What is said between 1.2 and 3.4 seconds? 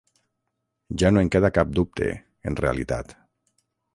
en queda cap dubte, en realitat.